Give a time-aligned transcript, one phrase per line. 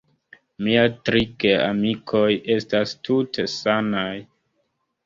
[0.67, 2.25] Miaj tri geamikoj
[2.57, 4.13] estas tute sanaj.